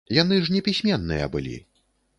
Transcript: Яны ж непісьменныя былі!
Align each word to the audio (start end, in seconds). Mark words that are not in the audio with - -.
Яны 0.17 0.39
ж 0.47 0.55
непісьменныя 0.55 1.31
былі! 1.37 1.57